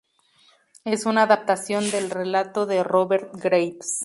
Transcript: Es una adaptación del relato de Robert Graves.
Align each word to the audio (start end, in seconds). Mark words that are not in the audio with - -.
Es 0.83 1.05
una 1.05 1.21
adaptación 1.21 1.91
del 1.91 2.09
relato 2.09 2.65
de 2.65 2.83
Robert 2.83 3.35
Graves. 3.35 3.99